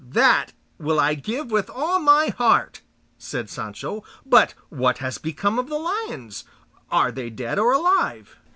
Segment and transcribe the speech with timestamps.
[0.03, 2.81] "That will I give with all my heart,"
[3.19, 6.43] said Sancho; "but what has become of the lions?
[6.89, 8.35] Are they dead or alive?"